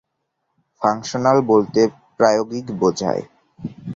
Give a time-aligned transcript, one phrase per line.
[0.81, 1.81] Functional বলতে
[2.17, 3.23] প্রায়োগিক বোঝায়।